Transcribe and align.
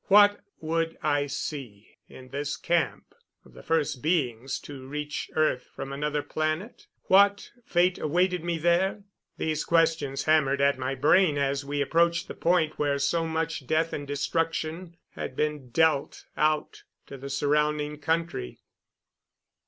What 0.07 0.39
would 0.59 0.97
I 1.03 1.27
see 1.27 1.95
in 2.09 2.29
this 2.29 2.57
camp 2.57 3.13
of 3.45 3.53
the 3.53 3.61
first 3.61 4.01
beings 4.01 4.57
to 4.61 4.87
reach 4.87 5.29
earth 5.35 5.69
from 5.75 5.93
another 5.93 6.23
planet? 6.23 6.87
What 7.03 7.51
fate 7.67 7.99
awaited 7.99 8.43
me 8.43 8.57
there? 8.57 9.03
These 9.37 9.63
questions 9.63 10.23
hammered 10.23 10.59
at 10.59 10.79
my 10.79 10.95
brain 10.95 11.37
as 11.37 11.63
we 11.63 11.81
approached 11.83 12.27
the 12.27 12.33
point 12.33 12.79
where 12.79 12.97
so 12.97 13.27
much 13.27 13.67
death 13.67 13.93
and 13.93 14.07
destruction 14.07 14.97
had 15.11 15.35
been 15.35 15.69
dealt 15.69 16.25
out 16.35 16.81
to 17.05 17.15
the 17.15 17.29
surrounding 17.29 17.99
country. 17.99 18.63